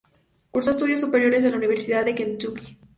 [0.49, 2.75] Cursó estudios superiores en la Universidad de Kentucky.